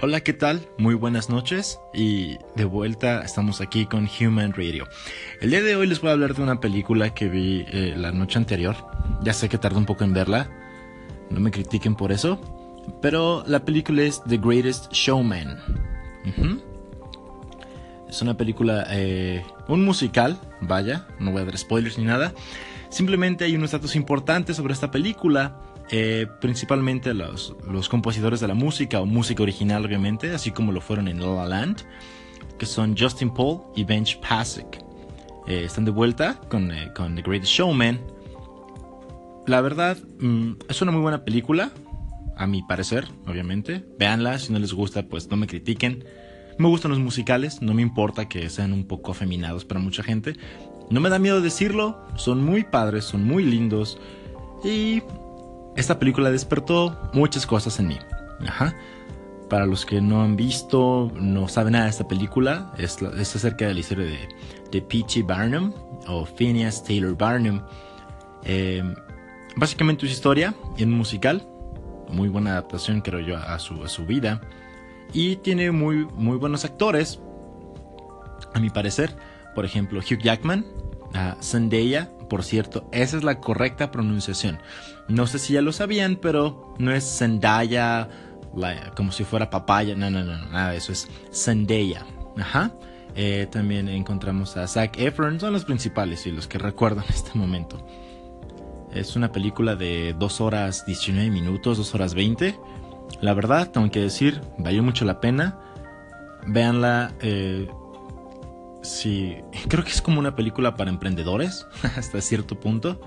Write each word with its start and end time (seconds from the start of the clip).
Hola, 0.00 0.20
¿qué 0.20 0.32
tal? 0.32 0.68
Muy 0.78 0.94
buenas 0.94 1.28
noches 1.28 1.80
y 1.92 2.38
de 2.54 2.64
vuelta 2.64 3.22
estamos 3.22 3.60
aquí 3.60 3.84
con 3.84 4.08
Human 4.08 4.52
Radio. 4.52 4.86
El 5.40 5.50
día 5.50 5.60
de 5.60 5.74
hoy 5.74 5.88
les 5.88 6.00
voy 6.00 6.10
a 6.10 6.12
hablar 6.12 6.36
de 6.36 6.42
una 6.44 6.60
película 6.60 7.12
que 7.12 7.28
vi 7.28 7.64
eh, 7.66 7.94
la 7.96 8.12
noche 8.12 8.38
anterior. 8.38 8.76
Ya 9.22 9.32
sé 9.32 9.48
que 9.48 9.58
tardé 9.58 9.76
un 9.76 9.86
poco 9.86 10.04
en 10.04 10.12
verla, 10.12 10.48
no 11.30 11.40
me 11.40 11.50
critiquen 11.50 11.96
por 11.96 12.12
eso, 12.12 12.40
pero 13.02 13.42
la 13.48 13.64
película 13.64 14.02
es 14.02 14.22
The 14.22 14.36
Greatest 14.36 14.92
Showman. 14.92 15.58
Es 18.08 18.22
una 18.22 18.36
película, 18.36 18.86
eh, 18.90 19.44
un 19.66 19.84
musical, 19.84 20.38
vaya, 20.60 21.08
no 21.18 21.32
voy 21.32 21.42
a 21.42 21.46
dar 21.46 21.58
spoilers 21.58 21.98
ni 21.98 22.04
nada. 22.04 22.32
Simplemente 22.88 23.46
hay 23.46 23.56
unos 23.56 23.72
datos 23.72 23.96
importantes 23.96 24.56
sobre 24.56 24.74
esta 24.74 24.92
película 24.92 25.60
eh, 25.90 26.26
principalmente 26.40 27.14
los, 27.14 27.56
los, 27.68 27.88
compositores 27.88 28.40
de 28.40 28.48
la 28.48 28.54
música 28.54 29.00
o 29.00 29.06
música 29.06 29.42
original 29.42 29.84
obviamente, 29.84 30.34
así 30.34 30.50
como 30.50 30.72
lo 30.72 30.80
fueron 30.80 31.08
en 31.08 31.20
La 31.20 31.28
La 31.28 31.46
Land, 31.46 31.82
que 32.58 32.66
son 32.66 32.96
Justin 32.98 33.30
Paul 33.30 33.62
y 33.74 33.84
Bench 33.84 34.20
Pasek. 34.20 34.84
Eh, 35.46 35.64
están 35.64 35.86
de 35.86 35.90
vuelta 35.90 36.40
con, 36.48 36.70
eh, 36.70 36.92
con, 36.94 37.14
The 37.14 37.22
Greatest 37.22 37.52
Showman. 37.52 38.00
La 39.46 39.62
verdad, 39.62 39.96
mm, 40.20 40.52
es 40.68 40.82
una 40.82 40.92
muy 40.92 41.00
buena 41.00 41.24
película, 41.24 41.70
a 42.36 42.46
mi 42.46 42.62
parecer, 42.62 43.08
obviamente. 43.26 43.84
Véanla, 43.98 44.38
si 44.38 44.52
no 44.52 44.58
les 44.58 44.72
gusta, 44.72 45.04
pues 45.04 45.28
no 45.30 45.36
me 45.36 45.46
critiquen. 45.46 46.04
Me 46.58 46.68
gustan 46.68 46.90
los 46.90 47.00
musicales, 47.00 47.62
no 47.62 47.72
me 47.72 47.82
importa 47.82 48.28
que 48.28 48.50
sean 48.50 48.72
un 48.72 48.84
poco 48.84 49.12
afeminados 49.12 49.64
para 49.64 49.80
mucha 49.80 50.02
gente. 50.02 50.34
No 50.90 51.00
me 51.00 51.08
da 51.08 51.18
miedo 51.18 51.40
decirlo, 51.40 52.06
son 52.16 52.44
muy 52.44 52.64
padres, 52.64 53.04
son 53.04 53.24
muy 53.24 53.44
lindos. 53.44 53.98
Y 54.64 55.02
esta 55.78 55.98
película 55.98 56.30
despertó 56.30 56.98
muchas 57.12 57.46
cosas 57.46 57.78
en 57.78 57.88
mí. 57.88 57.98
Para 59.48 59.64
los 59.64 59.86
que 59.86 60.00
no 60.00 60.22
han 60.22 60.36
visto, 60.36 61.10
no 61.14 61.48
saben 61.48 61.72
nada 61.72 61.84
de 61.84 61.90
esta 61.90 62.06
película, 62.06 62.72
es, 62.76 63.00
acerca 63.00 63.66
de 63.68 63.74
la 63.74 63.80
historia 63.80 64.06
de, 64.06 64.28
de 64.70 64.82
Peachy 64.82 65.22
Barnum 65.22 65.72
o 66.08 66.26
Phineas 66.26 66.82
Taylor 66.82 67.16
Barnum. 67.16 67.62
Eh, 68.44 68.82
básicamente 69.56 70.04
es 70.04 70.12
historia 70.12 70.52
en 70.76 70.90
musical, 70.90 71.48
muy 72.08 72.28
buena 72.28 72.52
adaptación 72.52 73.00
creo 73.00 73.20
yo 73.20 73.36
a 73.36 73.58
su, 73.58 73.82
a 73.82 73.88
su 73.88 74.04
vida. 74.04 74.40
Y 75.12 75.36
tiene 75.36 75.70
muy, 75.70 76.06
muy 76.14 76.36
buenos 76.36 76.64
actores, 76.64 77.20
a 78.52 78.58
mi 78.58 78.68
parecer. 78.68 79.16
Por 79.54 79.64
ejemplo, 79.64 80.00
Hugh 80.00 80.18
Jackman, 80.18 80.66
Zendaya, 81.40 82.10
por 82.28 82.44
cierto, 82.44 82.88
esa 82.92 83.16
es 83.16 83.24
la 83.24 83.40
correcta 83.40 83.90
pronunciación. 83.90 84.58
No 85.08 85.26
sé 85.26 85.38
si 85.38 85.54
ya 85.54 85.62
lo 85.62 85.72
sabían, 85.72 86.16
pero 86.16 86.74
no 86.78 86.92
es 86.92 87.04
Zendaya 87.18 88.08
como 88.96 89.12
si 89.12 89.24
fuera 89.24 89.50
papaya. 89.50 89.94
No, 89.94 90.10
no, 90.10 90.24
no, 90.24 90.36
nada 90.48 90.70
de 90.70 90.78
eso. 90.78 90.92
Es 90.92 91.08
Zendaya. 91.32 92.04
Ajá. 92.36 92.72
Eh, 93.14 93.48
también 93.50 93.88
encontramos 93.88 94.56
a 94.56 94.66
Zac 94.66 94.98
Efron. 94.98 95.40
Son 95.40 95.52
los 95.52 95.64
principales 95.64 96.26
y 96.26 96.32
los 96.32 96.46
que 96.46 96.58
recuerdo 96.58 97.02
en 97.02 97.08
este 97.14 97.36
momento. 97.38 97.84
Es 98.92 99.16
una 99.16 99.32
película 99.32 99.76
de 99.76 100.14
2 100.18 100.40
horas 100.40 100.86
19 100.86 101.30
minutos, 101.30 101.78
2 101.78 101.94
horas 101.94 102.14
20. 102.14 102.58
La 103.20 103.34
verdad, 103.34 103.70
tengo 103.70 103.90
que 103.90 104.00
decir, 104.00 104.40
valió 104.58 104.82
mucho 104.82 105.04
la 105.04 105.20
pena. 105.20 105.58
Véanla. 106.46 107.14
Eh, 107.20 107.68
sí, 108.88 109.36
creo 109.68 109.84
que 109.84 109.90
es 109.90 110.02
como 110.02 110.18
una 110.18 110.34
película 110.34 110.76
para 110.76 110.90
emprendedores, 110.90 111.66
hasta 111.96 112.20
cierto 112.20 112.58
punto. 112.58 113.00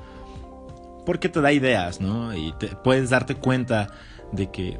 Porque 1.05 1.29
te 1.29 1.41
da 1.41 1.51
ideas, 1.51 1.99
¿no? 1.99 2.35
Y 2.35 2.53
puedes 2.83 3.09
darte 3.09 3.35
cuenta 3.35 3.87
de 4.31 4.51
que 4.51 4.79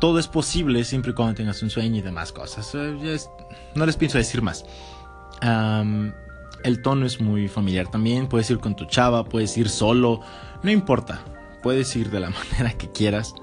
todo 0.00 0.18
es 0.18 0.26
posible 0.26 0.84
siempre 0.84 1.12
y 1.12 1.14
cuando 1.14 1.34
tengas 1.34 1.62
un 1.62 1.68
sueño 1.68 1.96
y 1.96 2.00
demás 2.00 2.32
cosas. 2.32 2.74
Eh, 2.74 3.18
no 3.74 3.84
les 3.84 3.96
pienso 3.96 4.16
decir 4.16 4.40
más. 4.40 4.64
el 5.42 6.82
tono 6.82 7.04
es 7.04 7.20
muy 7.20 7.48
familiar 7.48 7.90
también. 7.90 8.26
Puedes 8.26 8.48
ir 8.50 8.58
con 8.58 8.74
tu 8.74 8.86
chava, 8.86 9.24
puedes 9.24 9.56
ir 9.58 9.68
solo, 9.68 10.22
no 10.62 10.70
importa. 10.70 11.20
Puedes 11.62 11.94
ir 11.94 12.10
de 12.10 12.20
la 12.20 12.30
manera 12.50 12.72
que 12.72 12.90
quieras. 12.90 13.34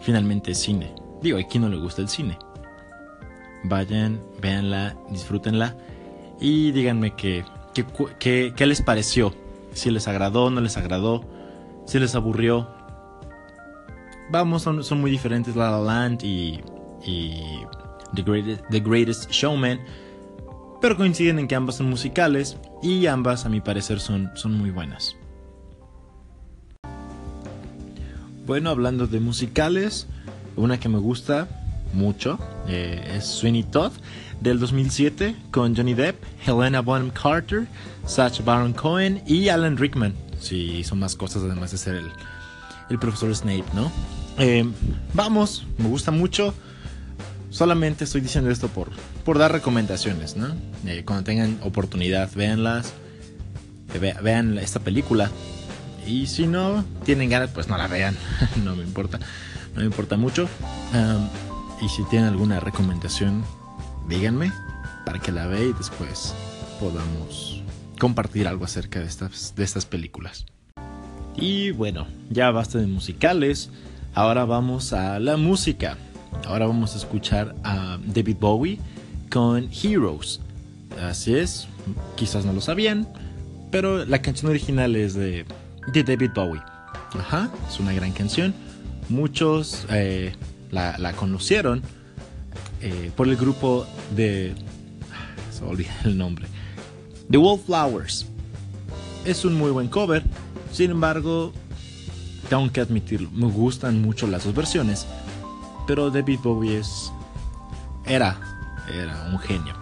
Finalmente 0.00 0.52
es 0.52 0.58
cine. 0.58 0.94
Digo, 1.22 1.38
a 1.38 1.42
quien 1.42 1.62
no 1.62 1.70
le 1.70 1.78
gusta 1.78 2.02
el 2.02 2.10
cine. 2.10 2.38
Vayan, 3.64 4.20
véanla, 4.42 4.94
disfrútenla 5.10 5.74
y 6.40 6.72
díganme 6.72 7.14
qué, 7.14 7.44
qué, 8.18 8.66
les 8.66 8.82
pareció. 8.82 9.34
Si 9.72 9.90
les 9.90 10.08
agradó, 10.08 10.50
no 10.50 10.60
les 10.60 10.76
agradó, 10.76 11.24
si 11.86 11.98
les 11.98 12.14
aburrió. 12.14 12.68
Vamos, 14.30 14.62
son, 14.62 14.82
son 14.82 15.00
muy 15.00 15.10
diferentes 15.10 15.54
La 15.54 15.70
La 15.70 15.80
Land 15.80 16.22
y, 16.22 16.60
The, 18.14 18.22
Greatest, 18.22 18.64
The 18.70 18.80
Greatest 18.80 19.30
Showman. 19.30 19.80
Pero 20.80 20.96
coinciden 20.96 21.38
en 21.38 21.46
que 21.46 21.54
ambas 21.54 21.76
son 21.76 21.90
musicales 21.90 22.56
y 22.82 23.06
ambas 23.06 23.44
a 23.44 23.48
mi 23.48 23.60
parecer 23.60 24.00
son, 24.00 24.30
son 24.34 24.56
muy 24.56 24.70
buenas. 24.70 25.14
Bueno, 28.46 28.70
hablando 28.70 29.06
de 29.06 29.20
musicales, 29.20 30.06
una 30.56 30.80
que 30.80 30.88
me 30.88 30.98
gusta 30.98 31.48
mucho 31.92 32.38
eh, 32.68 33.14
es 33.16 33.26
Sweeney 33.26 33.64
Todd 33.64 33.92
del 34.40 34.58
2007 34.58 35.36
con 35.50 35.76
Johnny 35.76 35.94
Depp, 35.94 36.22
Helena 36.46 36.80
Bonham 36.80 37.10
Carter, 37.10 37.66
Sacha 38.06 38.42
Baron 38.42 38.72
Cohen 38.72 39.22
y 39.26 39.48
Alan 39.48 39.76
Rickman. 39.76 40.14
Sí, 40.40 40.78
hizo 40.78 40.96
más 40.96 41.14
cosas 41.14 41.42
además 41.42 41.70
de 41.70 41.78
ser 41.78 41.96
el, 41.96 42.10
el 42.88 42.98
profesor 42.98 43.34
Snape, 43.34 43.64
¿no? 43.74 43.90
Eh, 44.38 44.66
vamos, 45.12 45.66
me 45.78 45.88
gusta 45.88 46.10
mucho. 46.10 46.54
Solamente 47.50 48.04
estoy 48.04 48.20
diciendo 48.20 48.50
esto 48.50 48.68
por, 48.68 48.90
por 49.24 49.38
dar 49.38 49.52
recomendaciones, 49.52 50.36
¿no? 50.36 50.54
Eh, 50.86 51.02
cuando 51.04 51.24
tengan 51.24 51.58
oportunidad, 51.62 52.30
véanlas. 52.34 52.94
Eh, 53.92 54.14
vean 54.22 54.56
esta 54.58 54.80
película. 54.80 55.30
Y 56.06 56.26
si 56.26 56.46
no 56.46 56.84
tienen 57.04 57.28
ganas, 57.28 57.50
pues 57.50 57.68
no 57.68 57.76
la 57.76 57.86
vean. 57.86 58.16
no 58.64 58.76
me 58.76 58.82
importa. 58.82 59.18
No 59.74 59.80
me 59.80 59.86
importa 59.86 60.16
mucho. 60.16 60.48
y 61.82 61.88
si 61.88 62.02
tienen 62.04 62.28
alguna 62.28 62.60
recomendación, 62.60 63.44
díganme 64.10 64.52
para 65.06 65.20
que 65.20 65.30
la 65.30 65.46
vea 65.46 65.62
y 65.62 65.72
después 65.72 66.34
podamos 66.80 67.62
compartir 67.98 68.48
algo 68.48 68.64
acerca 68.64 68.98
de 68.98 69.06
estas, 69.06 69.54
de 69.54 69.62
estas 69.62 69.86
películas. 69.86 70.46
Y 71.36 71.70
bueno, 71.70 72.08
ya 72.28 72.50
basta 72.50 72.78
de 72.78 72.88
musicales, 72.88 73.70
ahora 74.14 74.44
vamos 74.44 74.92
a 74.92 75.20
la 75.20 75.36
música. 75.36 75.96
Ahora 76.44 76.66
vamos 76.66 76.94
a 76.94 76.98
escuchar 76.98 77.54
a 77.62 77.98
David 78.04 78.36
Bowie 78.40 78.78
con 79.30 79.68
Heroes. 79.72 80.40
Así 81.00 81.36
es, 81.36 81.68
quizás 82.16 82.44
no 82.44 82.52
lo 82.52 82.60
sabían, 82.60 83.06
pero 83.70 84.04
la 84.04 84.20
canción 84.22 84.50
original 84.50 84.96
es 84.96 85.14
de, 85.14 85.44
de 85.92 86.02
David 86.02 86.30
Bowie. 86.34 86.62
Ajá, 87.12 87.48
es 87.68 87.78
una 87.78 87.92
gran 87.92 88.10
canción. 88.10 88.54
Muchos 89.08 89.86
eh, 89.90 90.34
la, 90.72 90.98
la 90.98 91.12
conocieron 91.12 91.82
eh, 92.80 93.10
por 93.16 93.28
el 93.28 93.36
grupo 93.36 93.86
de... 94.14 94.54
Se 95.52 95.62
me 95.62 95.70
olvida 95.70 95.94
el 96.04 96.16
nombre. 96.16 96.46
The 97.30 97.38
Wallflowers. 97.38 98.26
Es 99.24 99.44
un 99.44 99.54
muy 99.54 99.70
buen 99.70 99.88
cover, 99.88 100.24
sin 100.72 100.90
embargo, 100.90 101.52
tengo 102.48 102.70
que 102.72 102.80
admitirlo, 102.80 103.30
me 103.32 103.46
gustan 103.46 104.00
mucho 104.00 104.26
las 104.26 104.44
dos 104.44 104.54
versiones, 104.54 105.06
pero 105.86 106.10
David 106.10 106.38
Bowie 106.42 106.78
es... 106.78 107.12
Era, 108.06 108.40
era 108.92 109.28
un 109.30 109.38
genio. 109.38 109.74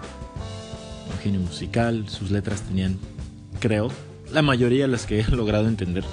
Un 1.13 1.19
genio 1.23 1.41
musical, 1.41 2.09
sus 2.09 2.31
letras 2.31 2.63
tenían, 2.63 2.99
creo, 3.61 3.91
la 4.33 4.43
mayoría 4.43 4.83
de 4.83 4.89
las 4.89 5.07
que 5.07 5.21
he 5.21 5.25
logrado 5.31 5.69
entender, 5.69 6.05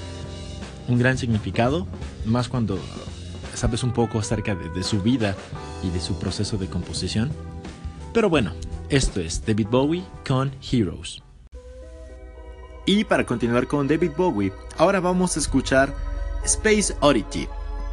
un 0.87 0.99
gran 0.99 1.17
significado, 1.17 1.87
más 2.25 2.47
cuando 2.47 2.79
sabes 3.55 3.83
un 3.83 3.91
poco 3.91 4.19
acerca 4.19 4.55
de, 4.55 4.83
su 4.83 5.01
vida 5.01 5.35
y 5.83 5.89
de 5.89 5.99
su 5.99 6.17
proceso 6.19 6.57
de 6.57 6.67
composición. 6.67 7.31
Pero 8.13 8.29
bueno, 8.29 8.53
esto 8.89 9.19
es 9.19 9.45
David 9.45 9.67
Bowie 9.69 10.03
con 10.27 10.51
Heroes. 10.71 11.21
Y 12.85 13.03
para 13.03 13.25
continuar 13.25 13.67
con 13.67 13.87
David 13.87 14.11
Bowie, 14.15 14.53
ahora 14.77 14.99
vamos 14.99 15.35
a 15.35 15.39
escuchar 15.39 15.93
Space 16.45 16.95
Oddity, 16.99 17.47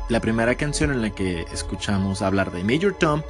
la 0.08 0.20
primera 0.20 0.54
canción 0.54 0.92
en 0.92 1.00
la 1.00 1.10
que 1.10 1.42
escuchamos 1.52 2.20
hablar 2.20 2.52
de 2.52 2.62
Major 2.62 2.94
Tom, 2.98 3.22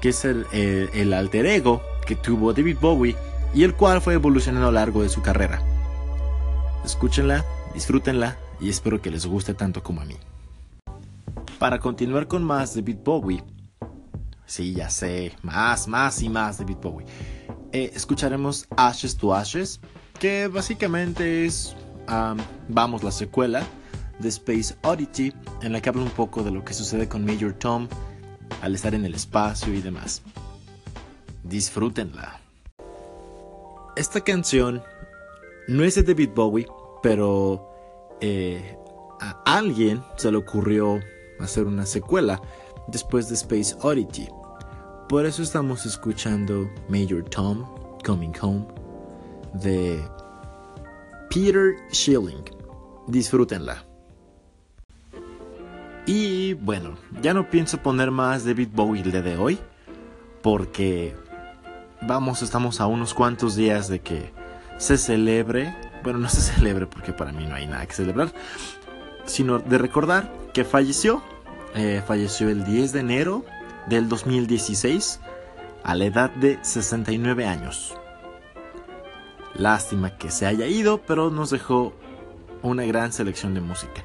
que 0.00 0.10
es 0.10 0.24
el, 0.24 0.46
el 0.52 1.12
alter 1.14 1.46
ego 1.46 1.80
que 2.06 2.16
tuvo 2.16 2.52
David 2.52 2.76
Bowie 2.80 3.16
y 3.54 3.64
el 3.64 3.74
cual 3.74 4.02
fue 4.02 4.14
evolucionando 4.14 4.68
a 4.68 4.70
lo 4.70 4.78
largo 4.78 5.02
de 5.02 5.08
su 5.08 5.22
carrera. 5.22 5.62
Escúchenla, 6.84 7.44
disfrútenla 7.74 8.36
y 8.60 8.68
espero 8.68 9.00
que 9.00 9.10
les 9.10 9.26
guste 9.26 9.54
tanto 9.54 9.82
como 9.82 10.02
a 10.02 10.04
mí. 10.04 10.16
Para 11.58 11.78
continuar 11.78 12.28
con 12.28 12.44
más 12.44 12.74
de 12.74 12.82
David 12.82 12.98
Bowie, 13.02 13.42
sí, 14.44 14.74
ya 14.74 14.90
sé, 14.90 15.32
más, 15.42 15.88
más 15.88 16.20
y 16.22 16.28
más 16.28 16.58
de 16.58 16.64
David 16.64 16.76
Bowie, 16.82 17.06
eh, 17.72 17.90
escucharemos 17.94 18.66
Ashes 18.76 19.16
to 19.16 19.34
Ashes, 19.34 19.80
que 20.18 20.48
básicamente 20.48 21.46
es, 21.46 21.74
vamos, 22.68 23.02
la 23.02 23.10
secuela 23.10 23.62
de 24.18 24.28
Space 24.28 24.76
Oddity, 24.82 25.32
en 25.62 25.72
la 25.72 25.80
que 25.80 25.88
habla 25.88 26.02
un 26.02 26.10
poco 26.10 26.42
de 26.42 26.50
lo 26.50 26.62
que 26.62 26.74
sucede 26.74 27.08
con 27.08 27.24
Major 27.24 27.54
Tom 27.54 27.88
al 28.60 28.74
estar 28.74 28.94
en 28.94 29.06
el 29.06 29.14
espacio 29.14 29.72
y 29.72 29.80
demás. 29.80 30.20
Disfrútenla. 31.42 32.38
Esta 33.96 34.20
canción 34.20 34.82
no 35.68 35.84
es 35.84 35.94
de 35.94 36.02
David 36.02 36.30
Bowie, 36.34 36.66
pero 37.02 37.70
eh, 38.20 38.76
a 39.20 39.42
alguien 39.56 40.02
se 40.16 40.30
le 40.30 40.36
ocurrió 40.36 41.00
hacer 41.40 41.64
una 41.64 41.86
secuela 41.86 42.40
después 42.88 43.28
de 43.28 43.34
Space 43.34 43.76
Oddity. 43.82 44.28
Por 45.08 45.26
eso 45.26 45.42
estamos 45.42 45.86
escuchando 45.86 46.68
Major 46.88 47.22
Tom, 47.24 47.64
Coming 48.04 48.32
Home, 48.40 48.66
de 49.54 50.02
Peter 51.30 51.76
Schilling. 51.92 52.44
Disfrútenla. 53.06 53.84
Y 56.06 56.54
bueno, 56.54 56.96
ya 57.20 57.34
no 57.34 57.50
pienso 57.50 57.78
poner 57.78 58.10
más 58.10 58.44
David 58.44 58.68
Bowie 58.72 59.02
el 59.02 59.10
día 59.10 59.22
de 59.22 59.36
hoy, 59.36 59.58
porque 60.42 61.16
vamos, 62.02 62.42
estamos 62.42 62.80
a 62.80 62.86
unos 62.86 63.12
cuantos 63.12 63.56
días 63.56 63.88
de 63.88 64.00
que 64.00 64.32
se 64.78 64.98
celebre, 64.98 65.74
bueno, 66.04 66.20
no 66.20 66.28
se 66.28 66.40
celebre 66.40 66.86
porque 66.86 67.12
para 67.12 67.32
mí 67.32 67.44
no 67.46 67.56
hay 67.56 67.66
nada 67.66 67.84
que 67.86 67.94
celebrar, 67.94 68.32
sino 69.26 69.58
de 69.58 69.78
recordar 69.78 70.32
que 70.54 70.64
falleció, 70.64 71.22
eh, 71.74 72.02
falleció 72.06 72.48
el 72.48 72.64
10 72.64 72.92
de 72.92 73.00
enero 73.00 73.44
del 73.88 74.08
2016 74.08 75.20
a 75.84 75.94
la 75.94 76.04
edad 76.06 76.30
de 76.30 76.58
69 76.62 77.46
años. 77.46 77.94
Lástima 79.54 80.16
que 80.18 80.30
se 80.30 80.46
haya 80.46 80.66
ido, 80.66 81.02
pero 81.02 81.30
nos 81.30 81.50
dejó 81.50 81.92
una 82.62 82.84
gran 82.84 83.12
selección 83.12 83.54
de 83.54 83.60
música. 83.60 84.04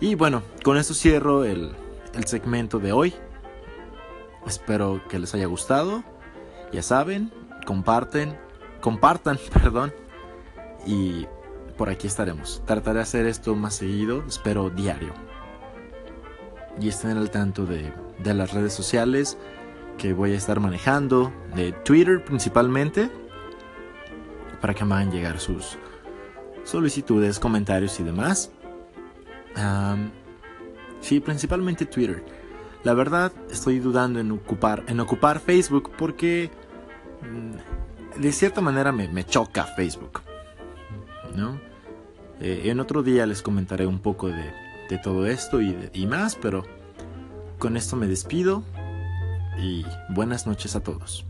Y 0.00 0.14
bueno, 0.14 0.42
con 0.62 0.76
esto 0.76 0.94
cierro 0.94 1.44
el, 1.44 1.74
el 2.14 2.24
segmento 2.26 2.78
de 2.78 2.92
hoy. 2.92 3.14
Espero 4.46 5.00
que 5.08 5.18
les 5.18 5.34
haya 5.34 5.46
gustado. 5.46 6.04
Ya 6.72 6.82
saben, 6.82 7.32
comparten, 7.66 8.38
compartan, 8.80 9.38
perdón. 9.52 9.92
Y 10.86 11.26
por 11.76 11.90
aquí 11.90 12.06
estaremos. 12.06 12.62
Trataré 12.66 12.96
de 12.96 13.02
hacer 13.02 13.26
esto 13.26 13.54
más 13.54 13.74
seguido, 13.74 14.24
espero 14.26 14.70
diario. 14.70 15.12
Y 16.80 16.88
estén 16.88 17.16
al 17.16 17.30
tanto 17.30 17.66
de, 17.66 17.92
de 18.18 18.34
las 18.34 18.52
redes 18.52 18.72
sociales 18.72 19.36
que 19.98 20.12
voy 20.12 20.32
a 20.32 20.36
estar 20.36 20.60
manejando, 20.60 21.32
de 21.54 21.72
Twitter 21.72 22.24
principalmente, 22.24 23.10
para 24.60 24.74
que 24.74 24.84
me 24.84 24.94
hagan 24.94 25.12
llegar 25.12 25.38
sus 25.38 25.78
solicitudes, 26.64 27.38
comentarios 27.38 28.00
y 28.00 28.02
demás. 28.02 28.50
sí, 31.00 31.20
principalmente 31.20 31.86
Twitter. 31.86 32.24
La 32.82 32.94
verdad, 32.94 33.32
estoy 33.50 33.78
dudando 33.78 34.20
en 34.20 34.30
ocupar, 34.30 34.84
en 34.88 35.00
ocupar 35.00 35.40
Facebook 35.40 35.90
porque 35.96 36.50
mm, 37.22 38.20
de 38.20 38.32
cierta 38.32 38.60
manera 38.60 38.92
me, 38.92 39.24
choca 39.24 39.64
Facebook. 39.64 40.20
Eh, 42.40 42.62
en 42.64 42.80
otro 42.80 43.02
día 43.02 43.26
les 43.26 43.42
comentaré 43.42 43.86
un 43.86 43.98
poco 43.98 44.28
de, 44.28 44.52
todo 45.02 45.26
esto 45.26 45.60
y 45.60 46.06
más, 46.06 46.36
pero 46.36 46.62
con 47.58 47.76
esto 47.76 47.96
me 47.96 48.06
despido 48.06 48.62
y 49.58 49.84
buenas 50.10 50.46
noches 50.46 50.76
a 50.76 50.80
todos. 50.80 51.26